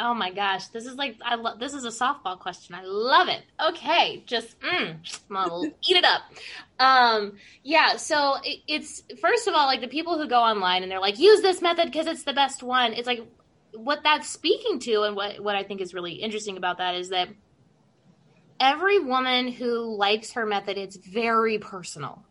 [0.00, 3.28] oh my gosh this is like i love this is a softball question i love
[3.28, 4.96] it okay just mm,
[5.28, 6.22] model, eat it up
[6.78, 7.32] um
[7.62, 11.00] yeah so it, it's first of all like the people who go online and they're
[11.00, 13.20] like use this method because it's the best one it's like
[13.74, 17.10] what that's speaking to and what what i think is really interesting about that is
[17.10, 17.28] that
[18.58, 22.24] every woman who likes her method it's very personal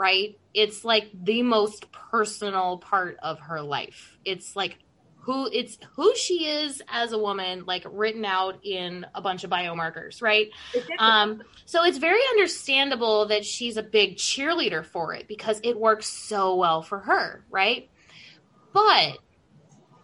[0.00, 0.38] right?
[0.54, 4.16] It's like the most personal part of her life.
[4.24, 4.78] It's like
[5.20, 9.50] who it's who she is as a woman like written out in a bunch of
[9.50, 10.50] biomarkers right
[10.98, 16.06] um so it's very understandable that she's a big cheerleader for it because it works
[16.06, 17.90] so well for her right
[18.72, 19.18] but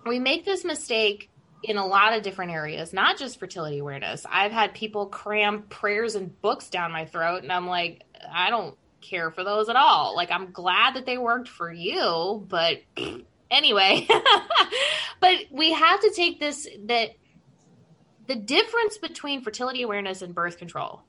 [0.06, 1.30] we make this mistake
[1.62, 6.14] in a lot of different areas not just fertility awareness i've had people cram prayers
[6.14, 8.02] and books down my throat and i'm like
[8.32, 8.76] i don't
[9.08, 10.14] care for those at all.
[10.14, 12.82] Like I'm glad that they worked for you, but
[13.50, 14.06] anyway.
[15.20, 17.10] but we have to take this that
[18.26, 21.02] the difference between fertility awareness and birth control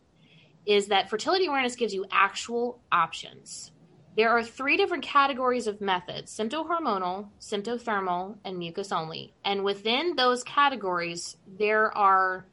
[0.65, 3.72] is that fertility awareness gives you actual options.
[4.17, 9.34] There are three different categories of methods symptohormonal, symptothermal, and mucus only.
[9.46, 12.46] And within those categories, there are,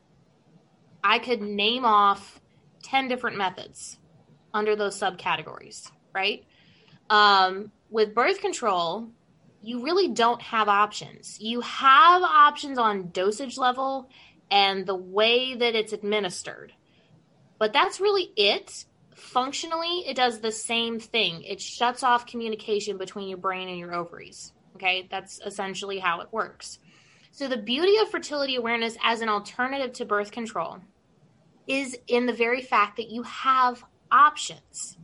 [1.03, 2.41] I could name off
[2.85, 3.99] 10 different methods
[4.53, 6.45] under those subcategories, right?
[7.11, 9.09] Um, with birth control,
[9.65, 11.39] you really don't have options.
[11.41, 14.11] You have options on dosage level
[14.51, 16.73] and the way that it's administered.
[17.59, 18.85] But that's really it.
[19.15, 21.43] Functionally, it does the same thing.
[21.43, 24.53] It shuts off communication between your brain and your ovaries.
[24.77, 26.79] Okay, that's essentially how it works.
[27.31, 30.79] So, the beauty of fertility awareness as an alternative to birth control
[31.67, 34.99] is in the very fact that you have options.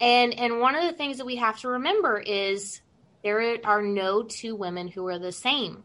[0.00, 2.80] And and one of the things that we have to remember is
[3.22, 5.84] there are no two women who are the same.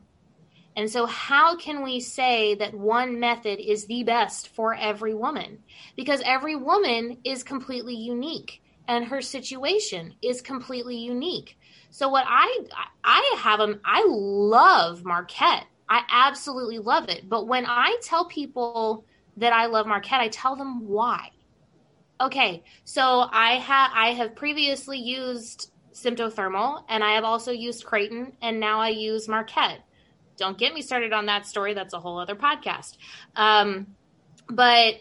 [0.75, 5.59] And so how can we say that one method is the best for every woman?
[5.95, 11.57] Because every woman is completely unique and her situation is completely unique.
[11.89, 12.59] So what I
[13.03, 15.65] I have them I love Marquette.
[15.89, 17.27] I absolutely love it.
[17.27, 19.05] But when I tell people
[19.37, 21.31] that I love Marquette, I tell them why.
[22.19, 25.71] Okay, so I have I have previously used
[26.03, 29.79] Symptothermal, and I have also used Creighton, and now I use Marquette.
[30.37, 31.73] Don't get me started on that story.
[31.73, 32.97] That's a whole other podcast.
[33.35, 33.87] Um,
[34.47, 34.95] but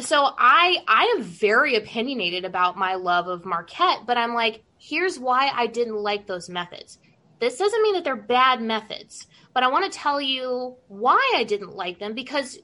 [0.00, 5.18] so I I am very opinionated about my love of Marquette, but I'm like, here's
[5.18, 6.98] why I didn't like those methods.
[7.38, 11.44] This doesn't mean that they're bad methods, but I want to tell you why I
[11.44, 12.58] didn't like them because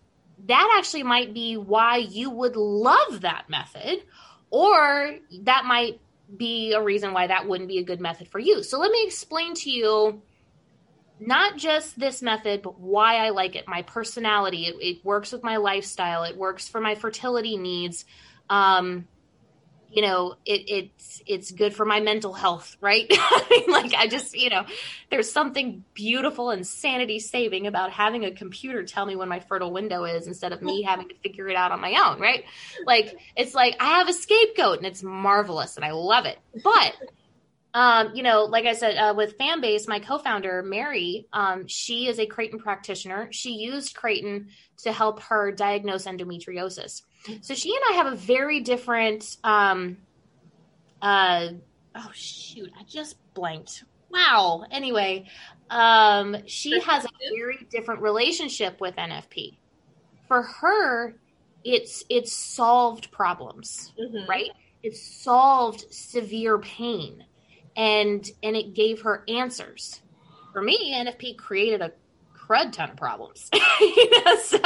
[0.47, 4.03] that actually might be why you would love that method,
[4.51, 6.01] or that might
[6.37, 8.63] be a reason why that wouldn't be a good method for you.
[8.63, 10.23] So let me explain to you
[11.21, 14.67] not just this method, but why I like it, my personality.
[14.67, 18.05] It, it works with my lifestyle, it works for my fertility needs.
[18.51, 19.07] Um,
[19.93, 24.07] you know it, it's it's good for my mental health right i mean like i
[24.07, 24.65] just you know
[25.11, 29.73] there's something beautiful and sanity saving about having a computer tell me when my fertile
[29.73, 32.45] window is instead of me having to figure it out on my own right
[32.87, 36.95] like it's like i have a scapegoat and it's marvelous and i love it but
[37.75, 42.19] um, you know, like I said, uh, with Fanbase, my co-founder Mary, um, she is
[42.19, 43.29] a Creighton practitioner.
[43.31, 44.49] She used Creighton
[44.83, 47.03] to help her diagnose endometriosis.
[47.41, 49.37] So she and I have a very different.
[49.45, 49.99] Um,
[51.01, 51.49] uh,
[51.95, 52.71] oh shoot!
[52.79, 53.85] I just blanked.
[54.11, 54.65] Wow.
[54.71, 55.27] Anyway,
[55.71, 59.57] um, she has a very different relationship with NFP.
[60.29, 61.15] For her,
[61.65, 64.29] it's it's solved problems, mm-hmm.
[64.29, 64.51] right?
[64.83, 67.25] It solved severe pain,
[67.77, 70.03] and and it gave her answers.
[70.53, 71.93] For me, NFP created a
[72.49, 73.49] crud ton of problems.
[73.81, 74.59] you know, so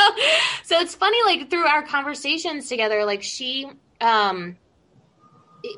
[0.65, 4.57] so it's funny, like through our conversations together, like she um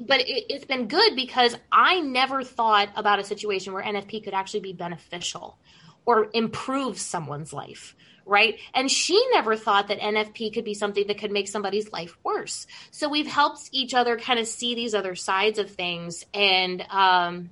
[0.00, 4.34] but it, it's been good because I never thought about a situation where NFP could
[4.34, 5.58] actually be beneficial
[6.04, 7.94] or improve someone's life,
[8.26, 8.58] right?
[8.74, 12.66] And she never thought that NFP could be something that could make somebody's life worse.
[12.90, 17.50] So we've helped each other kind of see these other sides of things and um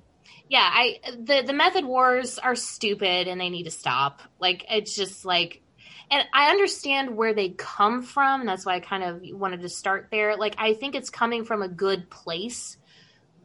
[0.49, 4.21] yeah, I the the method wars are stupid and they need to stop.
[4.39, 5.61] Like it's just like
[6.09, 9.69] and I understand where they come from, and that's why I kind of wanted to
[9.69, 10.37] start there.
[10.37, 12.77] Like I think it's coming from a good place,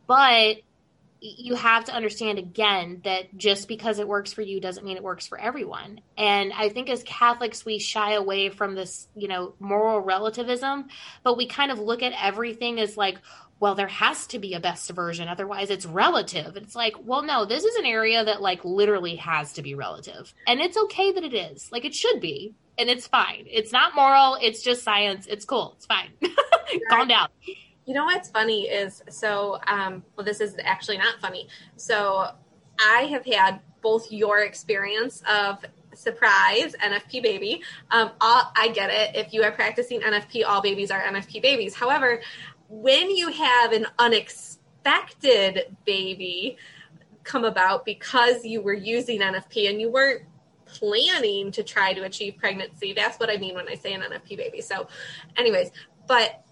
[0.07, 0.59] but
[1.25, 5.05] you have to understand again that just because it works for you doesn't mean it
[5.05, 6.01] works for everyone.
[6.19, 10.89] And I think as Catholics, we shy away from this, you know, moral relativism,
[11.23, 13.19] but we kind of look at everything as like,
[13.63, 16.57] well, there has to be a best version, otherwise it's relative.
[16.57, 20.35] It's like, well, no, this is an area that like literally has to be relative.
[20.49, 21.71] And it's okay that it is.
[21.71, 22.57] Like it should be.
[22.77, 23.47] And it's fine.
[23.49, 25.29] It's not moral, it's just science.
[25.29, 25.75] It's cool.
[25.77, 26.09] It's fine.
[26.91, 27.29] Calm down.
[27.85, 31.47] You know what's funny is so um well this is actually not funny.
[31.77, 32.27] So
[32.81, 37.63] I have had both your experience of surprise NFP baby.
[37.91, 39.17] Um, all, I get it.
[39.17, 41.75] If you are practicing NFP, all babies are NFP babies.
[41.75, 42.21] However,
[42.73, 46.57] when you have an unexpected baby
[47.23, 50.23] come about because you were using NFP and you weren't
[50.65, 54.39] planning to try to achieve pregnancy, that's what I mean when I say an NFP
[54.39, 54.63] baby.
[54.63, 54.89] So,
[55.37, 55.71] anyways,
[56.07, 56.43] but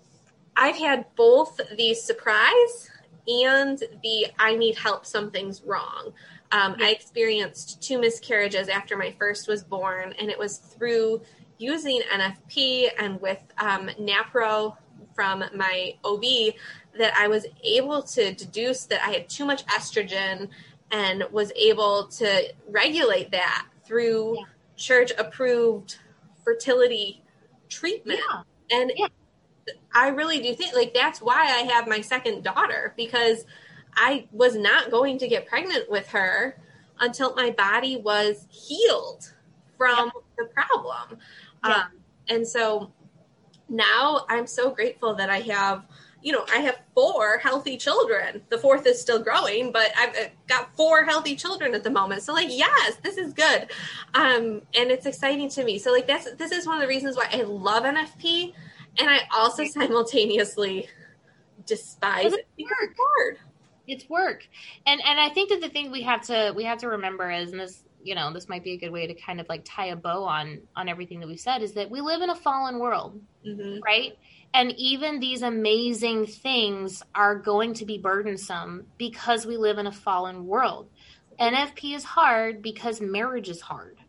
[0.54, 2.90] I've had both the surprise
[3.26, 6.12] and the I need help, something's wrong.
[6.52, 11.22] Um, I experienced two miscarriages after my first was born, and it was through
[11.56, 14.76] using NFP and with um, NAPRO
[15.14, 16.24] from my OB
[16.98, 20.48] that I was able to deduce that I had too much estrogen
[20.90, 24.44] and was able to regulate that through yeah.
[24.76, 25.98] church approved
[26.44, 27.22] fertility
[27.68, 28.20] treatment.
[28.30, 28.42] Yeah.
[28.70, 29.06] And yeah.
[29.94, 33.44] I really do think like that's why I have my second daughter because
[33.96, 36.56] I was not going to get pregnant with her
[37.00, 39.32] until my body was healed
[39.76, 41.18] from the problem.
[41.62, 41.84] Um,
[42.28, 42.92] and so
[43.70, 45.86] now I'm so grateful that I have,
[46.22, 48.42] you know, I have four healthy children.
[48.50, 52.22] The fourth is still growing, but I've got four healthy children at the moment.
[52.22, 53.70] So like, yes, this is good.
[54.14, 55.78] Um, and it's exciting to me.
[55.78, 58.52] So like that's, this is one of the reasons why I love NFP.
[58.98, 60.88] And I also simultaneously
[61.64, 63.38] despise it it's hard.
[63.86, 64.46] It's work.
[64.86, 67.52] And, and I think that the thing we have to, we have to remember is,
[67.52, 69.86] and this, you know this might be a good way to kind of like tie
[69.86, 72.78] a bow on on everything that we've said is that we live in a fallen
[72.78, 73.80] world mm-hmm.
[73.82, 74.16] right?
[74.52, 79.92] And even these amazing things are going to be burdensome because we live in a
[79.92, 80.88] fallen world.
[81.38, 83.99] Nfp is hard because marriage is hard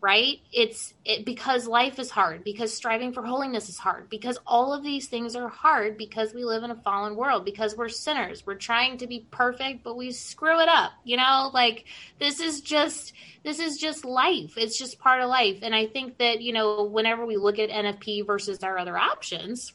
[0.00, 0.38] right?
[0.52, 4.82] It's it, because life is hard because striving for holiness is hard because all of
[4.82, 8.46] these things are hard because we live in a fallen world because we're sinners.
[8.46, 11.50] We're trying to be perfect but we screw it up you know?
[11.52, 11.84] Like
[12.18, 14.54] this is just this is just life.
[14.56, 15.58] It's just part of life.
[15.62, 19.72] And i think that you know whenever we look at nfp versus our other options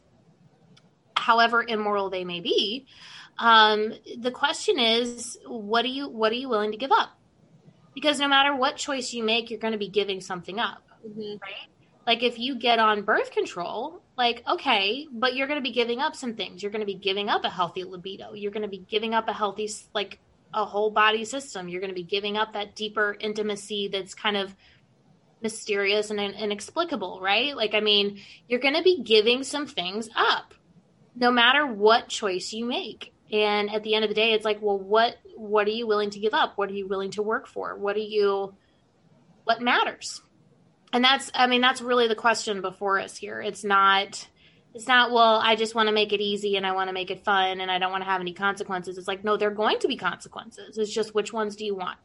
[1.16, 2.86] however immoral they may be
[3.38, 7.10] um, the question is what are you what are you willing to give up
[7.96, 11.38] because no matter what choice you make, you're going to be giving something up, mm-hmm.
[11.42, 11.68] right?
[12.06, 16.00] Like if you get on birth control, like, okay, but you're going to be giving
[16.00, 16.62] up some things.
[16.62, 18.34] You're going to be giving up a healthy libido.
[18.34, 20.20] You're going to be giving up a healthy, like,
[20.54, 21.68] a whole body system.
[21.68, 24.56] You're going to be giving up that deeper intimacy that's kind of
[25.42, 27.56] mysterious and inexplicable, right?
[27.56, 30.54] Like, I mean, you're going to be giving some things up
[31.16, 34.62] no matter what choice you make and at the end of the day it's like
[34.62, 36.54] well what what are you willing to give up?
[36.58, 37.76] What are you willing to work for?
[37.76, 38.54] What are you
[39.44, 40.22] what matters?
[40.94, 43.42] And that's i mean that's really the question before us here.
[43.42, 44.28] It's not
[44.74, 47.10] it's not well i just want to make it easy and i want to make
[47.10, 48.98] it fun and i don't want to have any consequences.
[48.98, 50.78] It's like no they're going to be consequences.
[50.78, 51.98] It's just which ones do you want?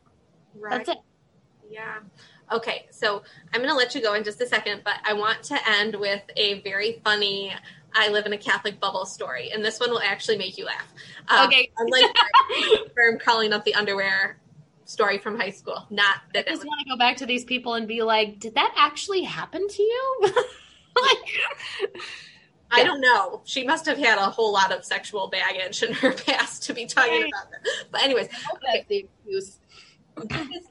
[0.54, 0.78] Right.
[0.78, 0.98] that's it.
[1.70, 1.98] Yeah.
[2.50, 2.86] Okay.
[2.90, 3.22] So
[3.54, 5.94] i'm going to let you go in just a second but i want to end
[5.94, 7.52] with a very funny
[7.94, 10.92] I live in a Catholic bubble story, and this one will actually make you laugh.
[11.28, 11.70] Um, okay.
[11.76, 12.16] Unlike
[12.96, 14.38] firm calling up the underwear
[14.84, 15.86] story from high school.
[15.90, 18.56] Not that I just want to go back to these people and be like, did
[18.56, 20.20] that actually happen to you?
[21.00, 22.00] like,
[22.70, 23.42] I don't know.
[23.44, 26.86] She must have had a whole lot of sexual baggage in her past to be
[26.86, 27.30] talking right.
[27.32, 27.60] about that.
[27.90, 28.84] But anyways, okay.
[28.88, 29.58] the excuse.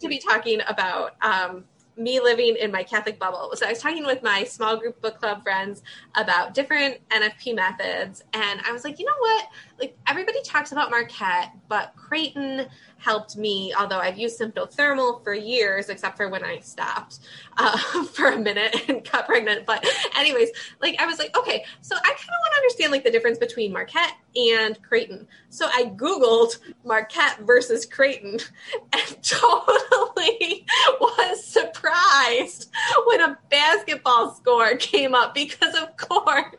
[0.01, 1.63] to be talking about um,
[1.99, 3.51] me living in my Catholic bubble.
[3.55, 5.83] So I was talking with my small group book club friends
[6.15, 9.47] about different NFP methods, and I was like, you know what?
[9.79, 12.67] Like everybody talks about Marquette, but Creighton
[12.99, 13.73] helped me.
[13.77, 17.19] Although I've used symptothermal for years, except for when I stopped
[17.57, 17.77] uh,
[18.13, 19.65] for a minute and got pregnant.
[19.65, 20.49] But anyways,
[20.81, 23.37] like I was like, okay, so I kind of want to understand like the difference
[23.37, 25.27] between Marquette and Creighton.
[25.49, 28.39] So I googled Marquette versus Creighton,
[28.93, 30.65] and totally
[30.99, 32.71] was surprised
[33.05, 36.55] when a basketball score came up because of course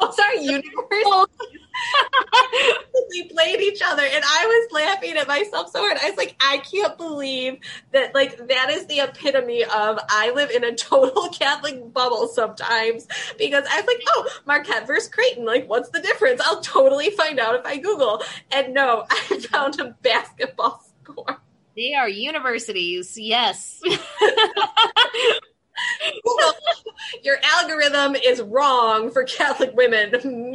[0.00, 1.60] those are universities.
[3.10, 5.98] we played each other and I was laughing at myself so hard.
[6.02, 7.58] I was like, I can't believe
[7.92, 13.06] that like that is the epitome of I live in a total Catholic bubble sometimes
[13.38, 16.40] because I was like, oh, Marquette versus Creighton, like what's the difference?
[16.44, 18.22] I'll totally find out if I Google.
[18.50, 21.40] And no, I found a basketball score.
[21.76, 23.82] They are universities, yes.
[27.22, 30.54] your algorithm is wrong for Catholic women.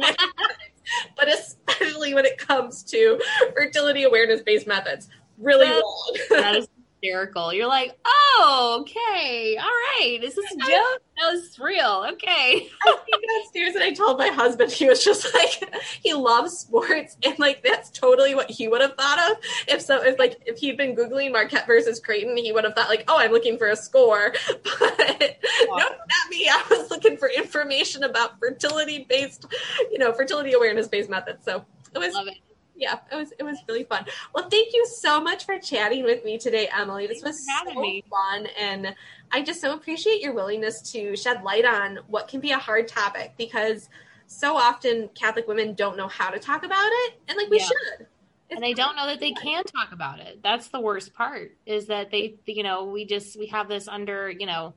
[1.16, 3.20] but especially when it comes to
[3.54, 5.08] fertility awareness based methods.
[5.38, 6.16] Really wrong.
[6.30, 6.68] that is
[7.02, 7.52] hysterical.
[7.52, 10.20] You're like, oh, okay, all right.
[10.22, 11.02] Is this a joke?
[11.18, 12.06] That was real.
[12.12, 12.68] Okay.
[12.84, 17.16] I came downstairs and I told my husband he was just like he loves sports
[17.22, 19.36] and like that's totally what he would have thought of
[19.68, 22.88] if so if like if he'd been googling Marquette versus Creighton he would have thought
[22.88, 24.32] like oh I'm looking for a score
[24.62, 25.38] but
[25.68, 25.92] no not
[26.30, 29.46] me I was looking for information about fertility based
[29.90, 32.38] you know fertility awareness based methods so it was Love it
[32.74, 34.04] yeah, it was it was really fun.
[34.34, 37.06] Well, thank you so much for chatting with me today, Emily.
[37.06, 38.02] This was so me.
[38.10, 38.94] fun, and
[39.30, 42.88] I just so appreciate your willingness to shed light on what can be a hard
[42.88, 43.88] topic because
[44.26, 47.66] so often Catholic women don't know how to talk about it, and like we yeah.
[47.66, 48.06] should.
[48.48, 50.40] It's and they don't know that they can talk about it.
[50.42, 51.56] That's the worst part.
[51.64, 54.74] Is that they, you know, we just we have this under, you know,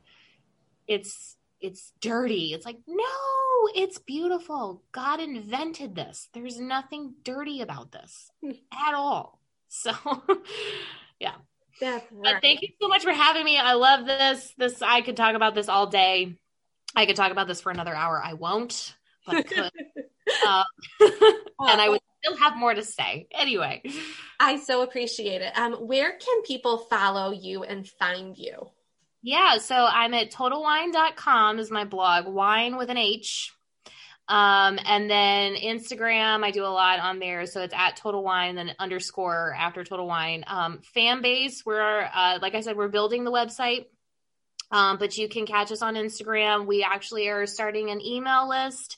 [0.87, 1.35] it's
[1.65, 2.53] it's dirty.
[2.53, 3.03] It's like, no,
[3.73, 4.83] it's beautiful.
[4.91, 6.29] God invented this.
[6.33, 8.29] There's nothing dirty about this
[8.87, 9.39] at all.
[9.67, 9.91] So,
[11.19, 11.35] yeah.
[11.81, 12.41] That's right.
[12.41, 13.57] thank you so much for having me.
[13.57, 14.53] I love this.
[14.57, 16.37] This I could talk about this all day.
[16.95, 18.21] I could talk about this for another hour.
[18.23, 18.95] I won't,
[19.25, 19.71] but I could.
[20.47, 20.63] um,
[21.59, 23.27] and I would still have more to say.
[23.33, 23.83] Anyway,
[24.39, 25.57] I so appreciate it.
[25.57, 28.69] Um, where can people follow you and find you?
[29.25, 33.51] Yeah, so I'm at totalwhine.com is my blog, wine with an H.
[34.27, 37.47] Um, and then Instagram, I do a lot on there.
[37.47, 40.43] So it's at Total Whine, then underscore after Total Whine.
[40.45, 43.87] Um, fan base, we're, uh, like I said, we're building the website.
[44.69, 46.67] Um, but you can catch us on Instagram.
[46.67, 48.97] We actually are starting an email list.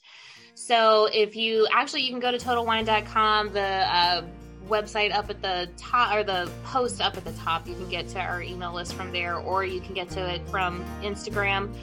[0.55, 3.53] So if you actually, you can go to totalwhine.com.
[3.53, 4.23] The, uh,
[4.67, 7.67] website up at the top or the post up at the top.
[7.67, 10.47] You can get to our email list from there, or you can get to it
[10.49, 11.73] from Instagram.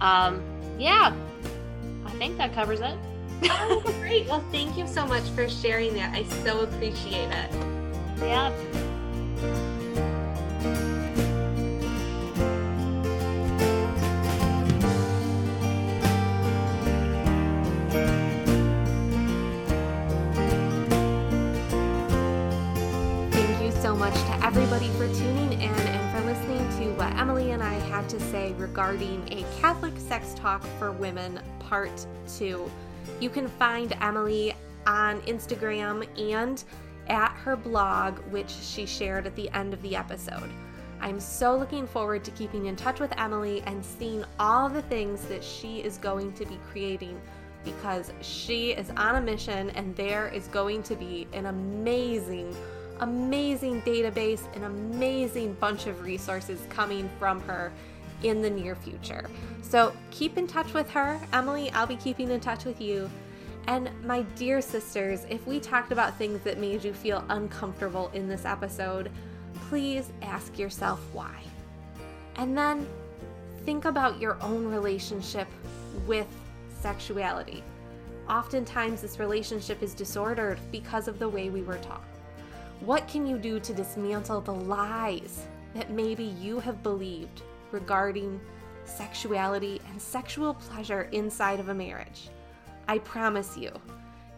[0.00, 0.42] Um,
[0.78, 1.14] yeah,
[2.04, 2.96] I think that covers it.
[3.44, 4.26] oh, great.
[4.26, 6.14] Well, thank you so much for sharing that.
[6.14, 7.54] I so appreciate it.
[8.18, 8.52] Yeah.
[28.06, 32.06] Had to say regarding a Catholic sex talk for women, part
[32.38, 32.70] two.
[33.18, 34.54] You can find Emily
[34.86, 36.62] on Instagram and
[37.08, 40.48] at her blog, which she shared at the end of the episode.
[41.00, 45.24] I'm so looking forward to keeping in touch with Emily and seeing all the things
[45.24, 47.20] that she is going to be creating
[47.64, 52.54] because she is on a mission and there is going to be an amazing
[53.00, 57.70] amazing database, an amazing bunch of resources coming from her
[58.22, 59.28] in the near future.
[59.62, 61.20] So keep in touch with her.
[61.32, 63.10] Emily, I'll be keeping in touch with you.
[63.66, 68.28] And my dear sisters, if we talked about things that made you feel uncomfortable in
[68.28, 69.10] this episode,
[69.68, 71.42] please ask yourself why.
[72.36, 72.86] And then
[73.64, 75.48] think about your own relationship
[76.06, 76.28] with
[76.80, 77.64] sexuality.
[78.28, 82.04] Oftentimes, this relationship is disordered because of the way we were taught.
[82.80, 87.42] What can you do to dismantle the lies that maybe you have believed
[87.72, 88.40] regarding
[88.84, 92.30] sexuality and sexual pleasure inside of a marriage?
[92.88, 93.72] I promise you,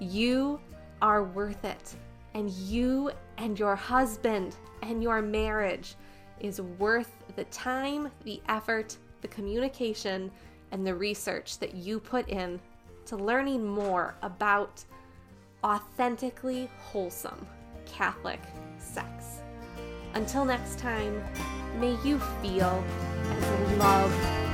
[0.01, 0.61] you
[1.03, 1.95] are worth it.
[2.35, 5.97] And you and your husband and your marriage
[6.41, 10.31] is worth the time, the effort, the communication,
[10.71, 12.61] and the research that you put in
[13.07, 14.85] to learning more about
[15.65, 17.47] authentically wholesome
[17.87, 18.41] Catholic
[18.79, 19.41] sex.
[20.15, 21.23] Until next time,
[21.79, 22.85] may you feel
[23.31, 24.48] as loved